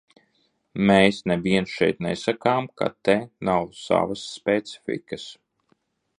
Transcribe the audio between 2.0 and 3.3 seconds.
nesakām, ka te